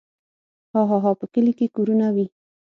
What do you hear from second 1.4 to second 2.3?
کې کورونه وي.